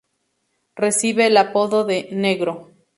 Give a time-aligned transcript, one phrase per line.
[0.75, 2.71] Recibe el apodo de "Negro".